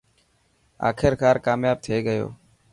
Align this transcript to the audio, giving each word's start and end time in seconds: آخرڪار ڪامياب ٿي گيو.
آخرڪار 0.89 1.35
ڪامياب 1.45 1.77
ٿي 1.85 1.97
گيو. 2.07 2.27